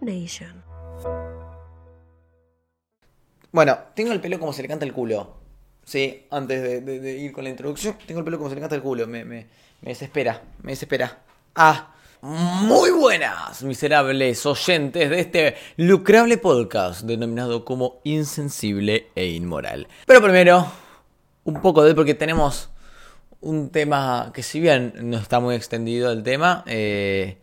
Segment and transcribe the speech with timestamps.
[0.00, 0.62] Nation.
[3.52, 5.38] Bueno, tengo el pelo como se le canta el culo.
[5.84, 8.82] Sí, antes de, ir con la introducción, tengo el pelo como se le canta el
[8.82, 9.06] culo.
[9.06, 9.46] Me
[9.80, 11.20] desespera, me desespera.
[11.54, 19.86] Ah, muy buenas, miserables oyentes de este lucrable podcast denominado como Insensible e Inmoral.
[20.04, 20.66] Pero primero,
[21.44, 22.70] un poco de porque tenemos
[23.40, 27.38] un tema que si bien no está muy extendido el tema, eh,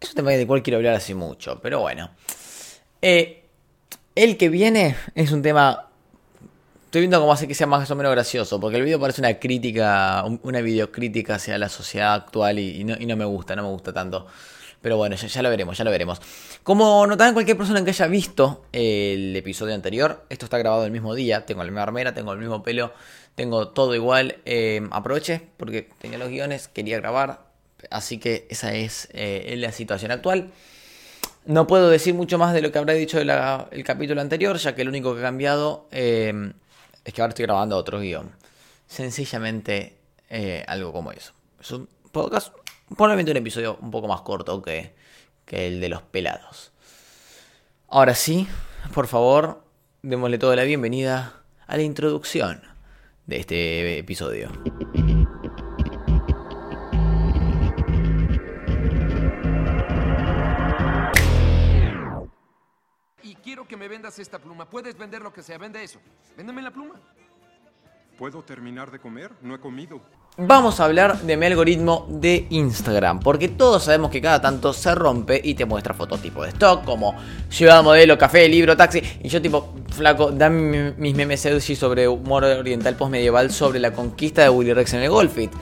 [0.00, 2.10] es un tema del cual quiero hablar hace mucho, pero bueno.
[3.02, 3.44] Eh,
[4.14, 5.86] el que viene es un tema.
[6.86, 9.38] Estoy viendo cómo hace que sea más o menos gracioso, porque el video parece una
[9.38, 13.92] crítica, un- una videocrítica hacia la sociedad actual y, no, me gusta, no me gusta
[13.92, 14.26] tanto.
[14.82, 16.20] Pero bueno, ya, lo veremos, ya lo veremos.
[16.64, 21.14] Como notarán cualquier persona que haya visto el episodio anterior, esto está grabado el mismo
[21.14, 22.92] día, tengo la misma armera, tengo el mismo pelo,
[23.36, 24.38] tengo todo igual.
[24.46, 24.80] Eh,
[25.58, 27.49] porque tenía los guiones, quería grabar,
[27.90, 30.50] así que esa es eh, la situación actual.
[31.46, 34.84] No puedo decir mucho más de lo que habrá dicho el capítulo anterior, ya que
[34.84, 36.52] lo único que ha cambiado eh,
[37.04, 38.30] es que ahora estoy grabando otro guion.
[38.86, 39.96] Sencillamente
[40.28, 41.32] eh, algo como eso.
[41.60, 42.54] Es un podcast,
[42.88, 44.94] probablemente un episodio un poco más corto que,
[45.44, 46.72] que el de los pelados.
[47.88, 48.46] Ahora sí,
[48.94, 49.64] por favor,
[50.02, 52.62] démosle toda la bienvenida a la introducción
[53.26, 54.50] de este episodio.
[63.70, 64.68] Que me vendas esta pluma.
[64.68, 65.56] Puedes vender lo que sea.
[65.56, 66.00] Vende eso.
[66.36, 66.96] Véndeme la pluma.
[68.18, 69.30] ¿Puedo terminar de comer?
[69.42, 70.00] No he comido.
[70.36, 74.94] Vamos a hablar de mi algoritmo de Instagram, porque todos sabemos que cada tanto se
[74.94, 77.14] rompe y te muestra fotos tipo de stock, como
[77.48, 82.44] ciudad, modelo, café, libro, taxi, y yo tipo, flaco, dame mis memes edgy sobre humor
[82.44, 85.52] oriental postmedieval sobre la conquista de Willy Rex en el Golfit.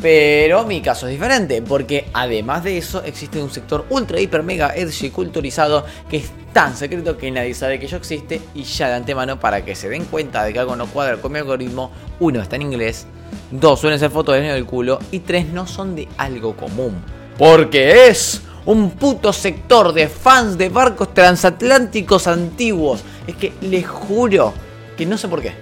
[0.00, 4.74] Pero mi caso es diferente, porque además de eso existe un sector ultra, hiper, mega
[4.76, 8.94] edgy culturizado que es tan secreto que nadie sabe que yo existe y ya de
[8.94, 12.42] antemano para que se den cuenta de que algo no cuadra con mi algoritmo, uno
[12.42, 13.06] está en inglés,
[13.50, 17.02] dos suelen ser fotos del culo y tres no son de algo común.
[17.38, 23.02] Porque es un puto sector de fans de barcos transatlánticos antiguos.
[23.26, 24.52] Es que les juro
[24.96, 25.52] que no sé por qué.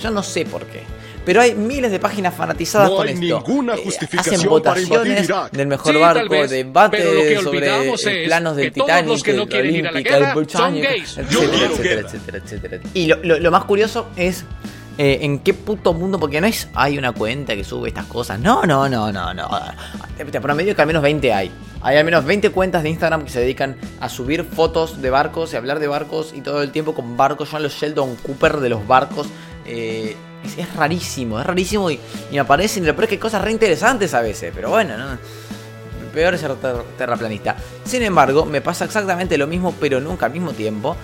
[0.00, 0.82] Yo no sé por qué.
[1.26, 3.26] Pero hay miles de páginas fanatizadas No con hay esto.
[3.26, 5.50] ninguna Eh, justificación hacen votaciones Irak.
[5.52, 9.08] del mejor Sí, barco, vez, debate pero lo que sobre olvidamos es planos del Titanic,
[9.08, 11.18] los que no quieren ir a la guerra son Britannic, gays.
[11.18, 12.80] etcétera, etcétera, etcétera, etcétera.
[12.94, 14.44] Y lo, lo- lo más curioso es
[14.98, 18.38] eh, en qué puto mundo, porque no es hay una cuenta que sube estas cosas.
[18.40, 19.50] No, no, no, no, no.
[20.16, 21.50] Te promedio que al menos 20 hay.
[21.82, 25.52] Hay al menos 20 cuentas de Instagram que se dedican a subir fotos de barcos
[25.52, 27.50] y hablar de barcos y todo el tiempo con barcos.
[27.50, 29.26] Son los Sheldon Cooper de los barcos.
[29.66, 31.98] Eh, es, es rarísimo, es rarísimo y,
[32.30, 32.84] me aparecen.
[32.84, 35.18] Peor es que cosas re interesantes a veces, pero bueno, ¿no?
[36.14, 37.56] Peor es ser ter- terraplanista.
[37.84, 40.96] Sin embargo, me pasa exactamente lo mismo, pero nunca al mismo tiempo.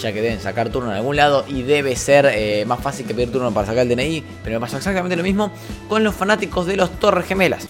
[0.00, 3.14] Ya que deben sacar turno en algún lado y debe ser eh, más fácil que
[3.14, 4.22] pedir turno para sacar el DNI.
[4.44, 5.50] Pero me pasa exactamente lo mismo
[5.88, 7.66] con los fanáticos de los Torres Gemelas.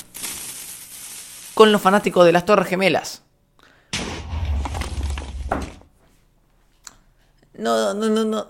[1.54, 3.22] Con los fanáticos de las Torres Gemelas.
[7.54, 8.46] No, no, no, no.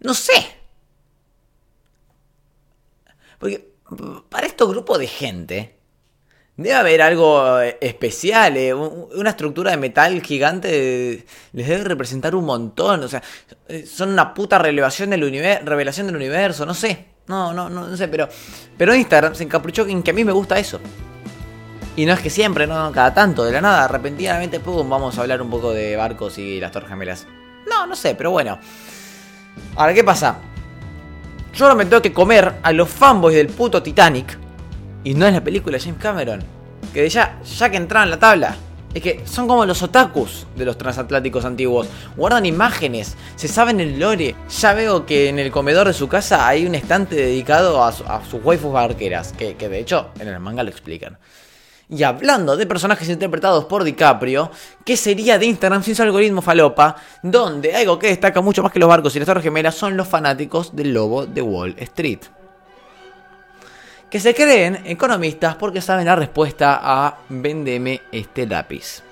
[0.00, 0.59] No sé.
[3.40, 3.72] Porque
[4.28, 5.76] para estos grupos de gente
[6.56, 10.68] debe haber algo eh, especial, eh, un- una estructura de metal gigante
[11.14, 11.24] eh,
[11.54, 13.22] les debe representar un montón, o sea,
[13.66, 17.06] eh, son una puta revelación del universo, revelación del universo, no sé.
[17.26, 18.28] No, no, no, no sé, pero
[18.76, 20.80] pero Instagram se encaprichó en que a mí me gusta eso.
[21.96, 25.22] Y no es que siempre, no, cada tanto, de la nada, repentinamente, pum, vamos a
[25.22, 27.26] hablar un poco de barcos y las torres gemelas.
[27.68, 28.58] No, no sé, pero bueno.
[29.76, 30.38] Ahora, ¿qué pasa?
[31.54, 34.38] Yo ahora me tengo que comer a los fanboys del puto Titanic.
[35.04, 36.42] Y no es la película de James Cameron.
[36.92, 38.56] Que ya, ya que entraron en la tabla.
[38.92, 41.86] Es que son como los otakus de los transatlánticos antiguos.
[42.16, 44.34] Guardan imágenes, se saben el lore.
[44.60, 48.04] Ya veo que en el comedor de su casa hay un estante dedicado a, su-
[48.04, 49.32] a sus waifus barqueras.
[49.32, 51.18] Que, que de hecho en el manga lo explican.
[51.92, 54.52] Y hablando de personajes interpretados por DiCaprio,
[54.84, 56.94] ¿qué sería de Instagram sin su algoritmo falopa?
[57.20, 60.06] Donde algo que destaca mucho más que los barcos y las torres gemelas son los
[60.06, 62.20] fanáticos del lobo de Wall Street.
[64.08, 69.02] Que se creen economistas porque saben la respuesta a vendeme este lápiz.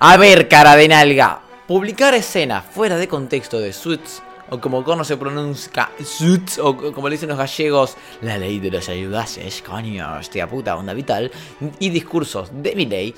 [0.00, 1.40] A ver, cara de nalga.
[1.68, 6.92] Publicar escenas fuera de contexto de Suits, o como corno se pronuncia Suits, o co-
[6.92, 11.30] como le dicen los gallegos, la ley de los ayudases, coño, hostia puta, onda vital,
[11.78, 13.14] y discursos de Milley,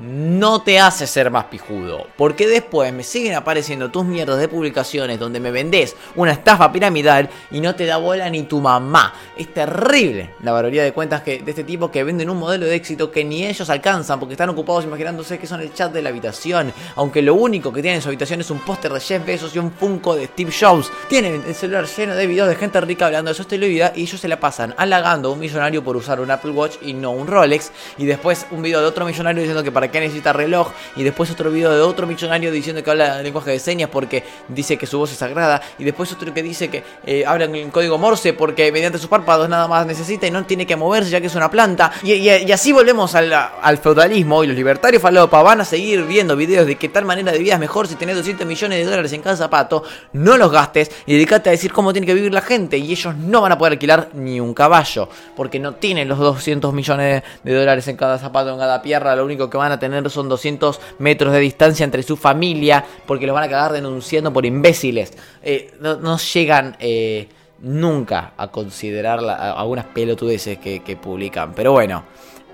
[0.00, 2.06] no te hace ser más pijudo.
[2.16, 7.28] Porque después me siguen apareciendo tus mierdas de publicaciones donde me vendés una estafa piramidal
[7.50, 9.12] y no te da bola ni tu mamá.
[9.36, 12.74] Es terrible la valoría de cuentas que, de este tipo que venden un modelo de
[12.74, 16.08] éxito que ni ellos alcanzan porque están ocupados imaginándose que son el chat de la
[16.08, 16.72] habitación.
[16.96, 19.58] Aunque lo único que tienen en su habitación es un póster de Jeff Bezos y
[19.58, 20.90] un Funko de Steve Jobs.
[21.08, 23.92] Tienen el celular lleno de videos de gente rica hablando de su estilo de vida
[23.94, 26.94] y ellos se la pasan halagando a un millonario por usar un Apple Watch y
[26.94, 27.70] no un Rolex.
[27.98, 30.68] Y después un video de otro millonario diciendo que para qué necesita reloj.
[30.96, 34.76] Y después otro video de otro millonario diciendo que habla lenguaje de señas porque dice
[34.76, 35.60] que su voz es sagrada.
[35.78, 39.48] Y después otro que dice que eh, habla en código Morse porque mediante sus párpados
[39.48, 41.92] nada más necesita y no tiene que moverse ya que es una planta.
[42.02, 46.66] Y, así volvemos al, al, feudalismo y los libertarios falopa van a seguir viendo videos
[46.66, 49.22] de que tal manera de vida es mejor si tenés 200 millones de dólares en
[49.22, 49.82] cada zapato.
[50.12, 52.78] No los gastes y dedicate a decir cómo tiene que vivir la gente.
[52.78, 56.72] Y ellos no van a poder alquilar ni un caballo porque no tienen los 200
[56.72, 59.16] millones de dólares en cada zapato, en cada pierna.
[59.16, 63.26] Lo único que van a tener son 200 metros de distancia entre su familia porque
[63.26, 65.12] los van a cagar denunciando por imbéciles.
[65.42, 67.28] Eh, no, llegan eh,
[67.60, 71.52] nunca a considerar algunas pelotudeces que, publican.
[71.54, 72.04] Pero bueno,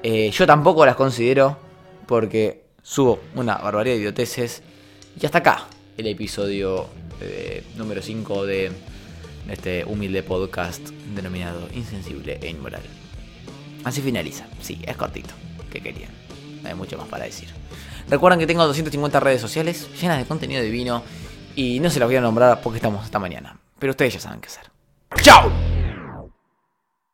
[0.02, 1.58] eh, yo tampoco las considero
[2.06, 4.62] porque subo una barbaridad de idioteces.
[5.20, 5.66] Y hasta acá
[5.98, 6.86] el episodio
[7.76, 8.70] número 5 de
[9.50, 12.82] este humilde podcast denominado Insensible e Inmoral.
[13.84, 14.46] Así finaliza.
[14.60, 15.32] Sí, es cortito.
[15.70, 16.10] ¿Qué querían?
[16.68, 17.48] Hay mucho más para decir.
[18.08, 21.02] Recuerden que tengo 250 redes sociales llenas de contenido divino
[21.54, 23.58] y no se las voy a nombrar porque estamos esta mañana.
[23.78, 24.70] Pero ustedes ya saben qué hacer.
[25.22, 25.50] ¡Chao!